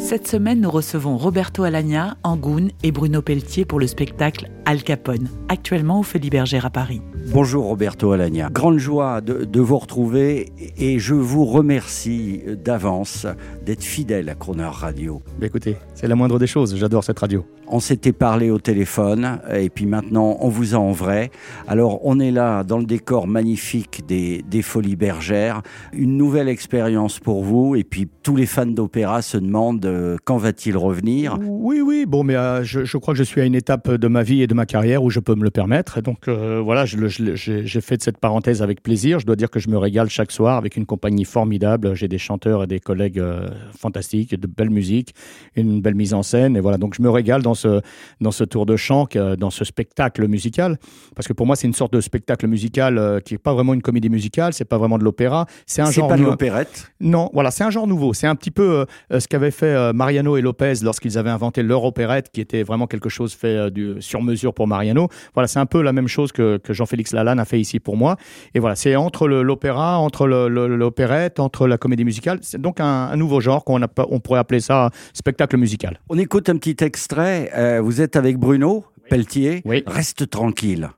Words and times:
Cette 0.00 0.26
semaine, 0.26 0.62
nous 0.62 0.70
recevons 0.70 1.18
Roberto 1.18 1.62
Alagna, 1.62 2.16
Angoun 2.24 2.70
et 2.82 2.90
Bruno 2.90 3.20
Pelletier 3.20 3.66
pour 3.66 3.78
le 3.78 3.86
spectacle 3.86 4.50
Al 4.64 4.82
Capone, 4.82 5.28
actuellement 5.48 6.00
au 6.00 6.02
Folies 6.02 6.30
Bergère 6.30 6.64
à 6.64 6.70
Paris. 6.70 7.02
Bonjour 7.32 7.66
Roberto 7.66 8.10
Alagna. 8.12 8.48
Grande 8.50 8.78
joie 8.78 9.20
de, 9.20 9.44
de 9.44 9.60
vous 9.60 9.78
retrouver 9.78 10.52
et 10.78 10.98
je 10.98 11.14
vous 11.14 11.44
remercie 11.44 12.40
d'avance 12.64 13.26
d'être 13.64 13.84
fidèle 13.84 14.30
à 14.30 14.34
Crooner 14.34 14.70
Radio. 14.72 15.22
Bah, 15.38 15.46
écoutez, 15.46 15.76
c'est 15.94 16.08
la 16.08 16.16
moindre 16.16 16.38
des 16.38 16.46
choses, 16.46 16.74
j'adore 16.76 17.04
cette 17.04 17.18
radio. 17.18 17.44
On 17.68 17.78
s'était 17.78 18.12
parlé 18.12 18.50
au 18.50 18.58
téléphone 18.58 19.38
et 19.54 19.70
puis 19.70 19.86
maintenant 19.86 20.38
on 20.40 20.48
vous 20.48 20.74
a 20.74 20.78
en 20.78 20.90
vrai. 20.90 21.30
Alors 21.68 22.00
on 22.04 22.18
est 22.18 22.32
là 22.32 22.64
dans 22.64 22.78
le 22.78 22.84
décor 22.84 23.28
magnifique 23.28 24.04
des, 24.08 24.42
des 24.42 24.62
Folies 24.62 24.96
Bergères. 24.96 25.62
Une 25.92 26.16
nouvelle 26.16 26.48
expérience 26.48 27.20
pour 27.20 27.44
vous 27.44 27.76
et 27.76 27.84
puis 27.84 28.08
tous 28.22 28.34
les 28.34 28.46
fans 28.46 28.66
d'opéra 28.66 29.22
se 29.22 29.36
demandent 29.36 29.84
euh, 29.90 30.16
quand 30.24 30.36
va-t-il 30.36 30.76
revenir? 30.76 31.38
Oui, 31.42 31.80
oui, 31.80 32.06
bon, 32.06 32.22
mais 32.22 32.36
euh, 32.36 32.62
je, 32.62 32.84
je 32.84 32.96
crois 32.96 33.14
que 33.14 33.18
je 33.18 33.24
suis 33.24 33.40
à 33.40 33.44
une 33.44 33.54
étape 33.54 33.90
de 33.90 34.08
ma 34.08 34.22
vie 34.22 34.42
et 34.42 34.46
de 34.46 34.54
ma 34.54 34.66
carrière 34.66 35.02
où 35.02 35.10
je 35.10 35.20
peux 35.20 35.34
me 35.34 35.44
le 35.44 35.50
permettre. 35.50 35.98
Et 35.98 36.02
donc 36.02 36.28
euh, 36.28 36.60
voilà, 36.64 36.84
j'ai 36.86 37.80
fait 37.80 37.96
de 37.96 38.02
cette 38.02 38.18
parenthèse 38.18 38.62
avec 38.62 38.82
plaisir. 38.82 39.18
Je 39.18 39.26
dois 39.26 39.36
dire 39.36 39.50
que 39.50 39.60
je 39.60 39.68
me 39.68 39.76
régale 39.76 40.08
chaque 40.08 40.32
soir 40.32 40.56
avec 40.56 40.76
une 40.76 40.86
compagnie 40.86 41.24
formidable. 41.24 41.94
J'ai 41.94 42.08
des 42.08 42.18
chanteurs 42.18 42.62
et 42.64 42.66
des 42.66 42.80
collègues 42.80 43.18
euh, 43.18 43.48
fantastiques, 43.76 44.34
de 44.34 44.46
belle 44.46 44.70
musique, 44.70 45.14
une 45.56 45.80
belle 45.80 45.96
mise 45.96 46.14
en 46.14 46.22
scène. 46.22 46.56
Et 46.56 46.60
voilà, 46.60 46.78
donc 46.78 46.94
je 46.94 47.02
me 47.02 47.10
régale 47.10 47.42
dans 47.42 47.54
ce, 47.54 47.80
dans 48.20 48.30
ce 48.30 48.44
tour 48.44 48.66
de 48.66 48.76
chant, 48.76 49.06
dans 49.38 49.50
ce 49.50 49.64
spectacle 49.64 50.26
musical. 50.28 50.78
Parce 51.16 51.26
que 51.26 51.32
pour 51.32 51.46
moi, 51.46 51.56
c'est 51.56 51.66
une 51.66 51.74
sorte 51.74 51.92
de 51.92 52.00
spectacle 52.00 52.46
musical 52.46 53.20
qui 53.24 53.34
n'est 53.34 53.38
pas 53.38 53.54
vraiment 53.54 53.74
une 53.74 53.82
comédie 53.82 54.10
musicale, 54.10 54.52
c'est 54.52 54.64
pas 54.64 54.78
vraiment 54.78 54.98
de 54.98 55.04
l'opéra. 55.04 55.46
C'est 55.66 55.82
un 55.82 55.86
C'est 55.86 56.00
genre 56.00 56.08
pas 56.08 56.16
de 56.16 56.22
l'opérette? 56.22 56.92
Non, 57.00 57.30
voilà, 57.32 57.50
c'est 57.50 57.64
un 57.64 57.70
genre 57.70 57.86
nouveau. 57.86 58.12
C'est 58.14 58.26
un 58.26 58.36
petit 58.36 58.50
peu 58.50 58.86
ce 59.10 59.26
qu'avaient 59.26 59.50
fait 59.50 59.74
euh, 59.80 59.92
Mariano 59.92 60.36
et 60.36 60.40
Lopez 60.42 60.74
lorsqu'ils 60.82 61.18
avaient 61.18 61.30
inventé 61.30 61.62
leur 61.62 61.84
opérette, 61.84 62.30
qui 62.32 62.40
était 62.40 62.62
vraiment 62.62 62.86
quelque 62.86 63.08
chose 63.08 63.34
fait 63.34 63.56
euh, 63.56 63.70
du, 63.70 63.94
sur 64.00 64.22
mesure 64.22 64.54
pour 64.54 64.66
Mariano. 64.68 65.08
Voilà, 65.34 65.46
c'est 65.48 65.58
un 65.58 65.66
peu 65.66 65.82
la 65.82 65.92
même 65.92 66.08
chose 66.08 66.32
que, 66.32 66.58
que 66.58 66.72
Jean-Félix 66.72 67.12
Lalanne 67.12 67.38
a 67.40 67.44
fait 67.44 67.58
ici 67.60 67.80
pour 67.80 67.96
moi. 67.96 68.16
Et 68.54 68.60
voilà, 68.60 68.76
c'est 68.76 68.94
entre 68.96 69.26
l'opéra, 69.28 69.98
entre 69.98 70.26
l'opérette, 70.28 71.40
entre 71.40 71.66
la 71.66 71.78
comédie 71.78 72.04
musicale. 72.04 72.38
C'est 72.42 72.60
donc 72.60 72.80
un, 72.80 72.84
un 73.10 73.16
nouveau 73.16 73.40
genre 73.40 73.64
qu'on 73.64 73.80
a 73.82 73.88
pas- 73.88 74.06
on 74.10 74.20
pourrait 74.20 74.40
appeler 74.40 74.60
ça 74.60 74.90
spectacle 75.12 75.56
musical. 75.56 75.98
On 76.08 76.18
écoute 76.18 76.48
un 76.48 76.56
petit 76.56 76.76
extrait. 76.84 77.50
Euh, 77.56 77.80
vous 77.82 78.00
êtes 78.00 78.16
avec 78.16 78.36
Bruno 78.38 78.84
Pelletier. 79.08 79.62
Oui. 79.64 79.82
Reste 79.86 80.30
tranquille. 80.30 80.90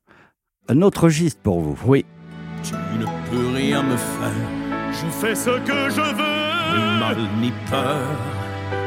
Un 0.68 0.82
autre 0.82 1.08
giste 1.08 1.40
pour 1.42 1.60
vous. 1.60 1.76
Oui. 1.86 2.04
Tu 2.62 2.74
ne 2.98 3.04
peux 3.30 3.56
rien 3.56 3.82
me 3.82 3.96
faire, 3.96 4.32
Je 4.92 5.06
fais 5.10 5.34
ce 5.34 5.50
que 5.50 5.90
je 5.90 6.00
veux, 6.00 6.78
ni 6.78 7.00
mal 7.00 7.16
ni 7.40 7.52
peur. 7.68 7.98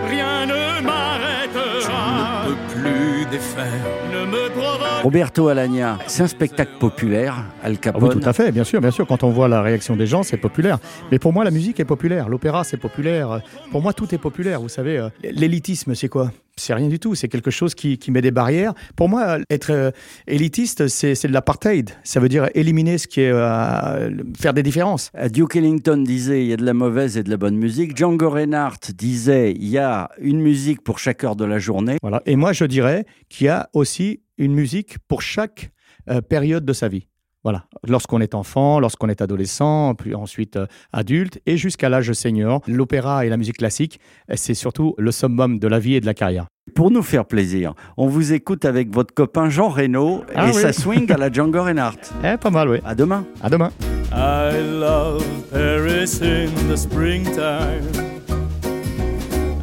Rien 0.08 0.45
ne 0.45 0.84
m'arrêtera. 0.84 2.45
ne 2.48 2.50
peux 2.53 2.58
plus 2.73 3.25
défaire. 3.31 3.66
Ne 4.12 4.25
me 4.25 4.50
provoque 4.50 5.03
Roberto 5.03 5.47
Alagna, 5.50 6.00
c'est 6.08 6.23
un 6.23 6.28
spectacle 6.28 6.72
populaire, 6.80 7.36
Al 7.64 7.73
Ah 7.75 7.78
Capone. 7.78 8.03
oui, 8.16 8.20
tout 8.22 8.28
à 8.28 8.34
fait, 8.34 8.52
bien 8.52 8.64
sûr, 8.64 8.81
bien 8.81 8.91
sûr. 8.91 9.06
Quand 9.06 9.24
on 9.24 9.30
voit 9.30 9.47
la 9.47 9.62
réaction 9.62 9.96
des 9.96 10.07
gens, 10.07 10.24
c'est 10.24 10.38
populaire. 10.38 10.80
Mais 11.12 11.19
pour 11.19 11.31
moi, 11.34 11.44
la 11.44 11.52
musique 11.52 11.80
est 11.80 11.85
populaire, 11.85 12.28
l'opéra, 12.30 12.63
c'est 12.63 12.78
populaire. 12.78 13.41
Pour 13.72 13.81
moi, 13.81 13.94
tout 13.94 14.13
est 14.16 14.18
populaire. 14.18 14.59
Vous 14.62 14.69
savez, 14.69 14.97
euh, 14.97 15.09
l'élitisme, 15.24 15.94
c'est 15.96 16.07
quoi? 16.09 16.31
C'est 16.58 16.74
rien 16.74 16.88
du 16.88 17.00
tout. 17.00 17.16
C'est 17.16 17.28
quelque 17.28 17.52
chose 17.52 17.76
qui, 17.76 17.98
qui 17.98 18.12
met 18.12 18.22
des 18.22 18.32
barrières. 18.32 18.74
Pour 18.96 19.10
moi, 19.10 19.40
être 19.50 19.72
euh, 19.72 19.92
élitiste, 20.28 20.88
c'est 20.88 21.28
de 21.28 21.34
l'apartheid. 21.34 21.92
Ça 22.04 22.20
veut 22.20 22.30
dire 22.30 22.48
éliminer 22.56 22.98
ce 22.98 23.08
qui 23.08 23.22
est 23.22 23.32
euh, 23.32 24.10
faire 24.40 24.54
des 24.54 24.64
différences. 24.64 25.12
Euh, 25.18 25.28
Duke 25.28 25.58
Ellington 25.58 25.98
disait 25.98 26.44
il 26.44 26.48
y 26.48 26.54
a 26.54 26.58
de 26.58 26.66
la 26.66 26.74
mauvaise 26.74 27.18
et 27.18 27.24
de 27.24 27.30
la 27.30 27.38
bonne 27.38 27.58
musique. 27.58 27.98
Django 27.98 28.30
Reinhardt 28.30 28.94
disait 28.94 29.52
il 29.52 29.68
y 29.68 29.78
a 29.78 30.10
une 30.20 30.40
musique 30.40 30.82
pour 30.82 31.00
chaque 31.00 31.24
heure 31.24 31.36
de 31.36 31.46
la 31.46 31.60
journée. 31.60 31.98
Voilà. 32.02 32.22
Et 32.26 32.36
moi, 32.36 32.54
je 32.54 32.66
dirais 32.66 33.06
qu'il 33.30 33.48
y 33.48 33.50
a 33.50 33.70
aussi 33.74 34.22
une 34.38 34.54
musique 34.54 34.98
pour 35.08 35.22
chaque 35.22 35.72
euh, 36.10 36.22
période 36.22 36.66
de 36.66 36.74
sa 36.74 36.88
vie. 36.88 37.08
Voilà. 37.45 37.66
Lorsqu'on 37.88 38.22
est 38.22 38.33
enfant, 38.33 38.79
lorsqu'on 38.79 39.07
est 39.07 39.22
adolescent, 39.22 39.94
puis 39.94 40.16
ensuite 40.16 40.56
euh, 40.56 40.66
adulte 40.91 41.39
et 41.45 41.57
jusqu'à 41.57 41.89
l'âge 41.89 42.11
senior, 42.13 42.61
l'opéra 42.67 43.23
et 43.23 43.29
la 43.29 43.38
musique 43.38 43.57
classique, 43.57 44.00
euh, 44.31 44.33
c'est 44.35 44.56
surtout 44.56 44.95
le 44.97 45.11
summum 45.11 45.59
de 45.59 45.67
la 45.67 45.78
vie 45.78 45.94
et 45.94 46.01
de 46.01 46.07
la 46.07 46.16
carrière. 46.16 46.47
Pour 46.73 46.89
nous 46.89 47.03
faire 47.03 47.25
plaisir, 47.25 47.75
on 47.97 48.07
vous 48.07 48.33
écoute 48.33 48.66
avec 48.66 48.91
votre 48.91 49.13
copain 49.13 49.50
Jean 49.51 49.69
Reno 49.69 50.23
Ah 50.33 50.47
et 50.47 50.56
oui. 50.56 50.59
sa 50.59 50.73
swing 50.81 51.11
à 51.11 51.17
la 51.17 51.31
Django 51.31 51.61
Reinhardt. 51.61 52.00
Eh, 52.23 52.35
pas 52.38 52.50
mal, 52.50 52.67
oui. 52.67 52.79
À 52.83 52.95
demain. 52.95 53.23
À 53.44 53.50
demain. 53.51 53.72
I 54.12 54.59
love 54.79 55.23
Paris 55.51 56.19
in 56.23 56.50
the 56.67 56.75
springtime. 56.75 57.83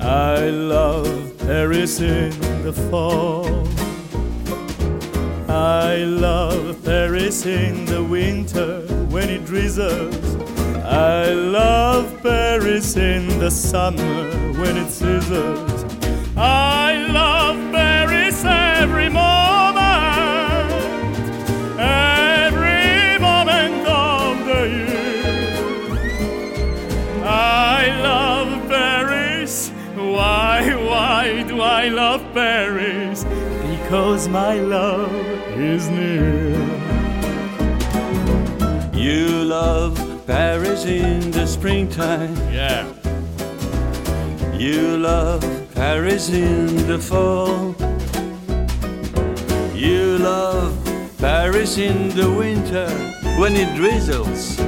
I 0.00 0.50
love 0.50 1.09
Paris 1.44 2.00
in 2.00 2.31
the 2.64 2.72
fall. 2.91 3.44
I 5.49 6.04
love 6.04 6.72
In 7.32 7.87
the 7.87 8.04
winter 8.04 8.82
when 9.09 9.31
it 9.31 9.47
drizzles. 9.47 10.15
I 10.84 11.32
love 11.32 12.22
Paris 12.22 12.94
in 12.97 13.26
the 13.41 13.50
summer 13.50 14.31
when 14.60 14.76
it 14.76 14.88
sizzles. 14.88 15.82
I 16.37 16.94
love 17.09 17.56
Paris 17.72 18.44
every 18.44 19.09
moment, 19.09 20.70
every 21.81 23.19
moment 23.19 23.88
of 23.88 24.44
the 24.44 24.69
year. 24.69 25.99
I 27.25 27.99
love 28.03 28.69
Paris. 28.69 29.70
Why, 29.97 30.75
why 30.76 31.43
do 31.49 31.62
I 31.62 31.88
love 31.88 32.22
Paris? 32.34 33.25
Because 33.25 34.28
my 34.28 34.60
love 34.60 35.12
is 35.59 35.88
near. 35.88 36.92
Paris 40.82 41.04
in 41.04 41.31
the 41.31 41.47
springtime. 41.47 42.34
Yeah. 42.53 42.93
You 44.53 44.98
love 44.98 45.43
Paris 45.75 46.28
in 46.28 46.88
the 46.88 46.98
fall. 46.98 47.75
You 49.75 50.19
love 50.19 50.75
Paris 51.19 51.78
in 51.78 52.09
the 52.16 52.28
winter 52.28 52.88
when 53.38 53.54
it 53.54 53.76
drizzles. 53.76 54.59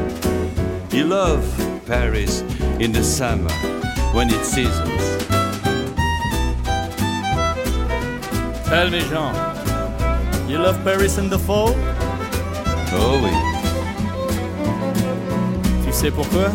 You 0.92 1.06
love 1.06 1.42
Paris 1.86 2.42
in 2.78 2.92
the 2.92 3.02
summer 3.02 3.52
when 4.12 4.28
it 4.30 4.44
seasons. 4.44 5.02
Tell 8.68 8.88
me, 8.88 9.00
Jean. 9.10 9.34
You 10.48 10.58
love 10.58 10.78
Paris 10.84 11.18
in 11.18 11.28
the 11.28 11.38
fall? 11.38 11.74
Oh 12.96 13.20
oui. 13.24 13.53
Sais 15.94 16.10
pourquoi? 16.10 16.50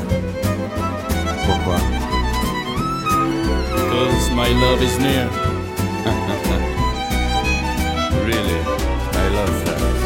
Pourquoi? 1.45 1.79
Because 3.73 4.29
my 4.35 4.49
love 4.49 4.81
is 4.83 4.99
near. 4.99 5.29
Really, 8.29 8.59
I 9.23 9.29
love 9.37 9.55
Paris. 9.65 10.05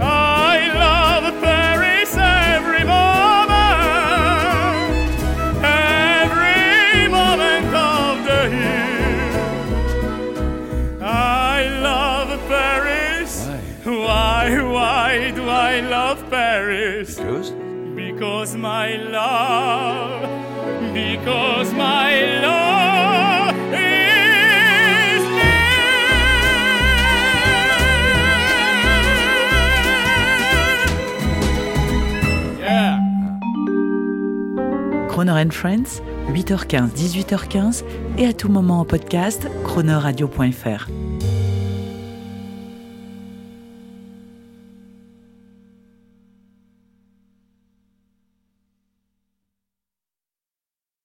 I 0.00 0.58
love 0.84 1.24
Paris 1.42 2.16
every 2.16 2.84
moment, 2.84 3.58
every 5.64 7.08
moment 7.08 7.74
of 7.74 8.24
the 8.28 8.42
year. 8.54 9.32
I 11.02 11.66
love 11.82 12.28
Paris. 12.46 13.32
Why, 13.84 14.60
why 14.62 15.30
do 15.34 15.48
I 15.48 15.80
love 15.80 16.28
Paris? 16.30 17.16
Because 17.16 17.52
Because 18.20 18.54
my 18.54 18.96
love, 18.96 20.28
because 20.92 21.72
my 21.72 22.42
love. 22.42 23.54
Croner 35.08 35.36
and 35.36 35.50
Friends, 35.50 36.02
8h15, 36.28 36.90
18h15 36.90 37.84
et 38.18 38.26
à 38.26 38.34
tout 38.34 38.50
moment 38.50 38.80
en 38.80 38.84
podcast, 38.84 39.48
cronerradio.fr. 39.64 40.90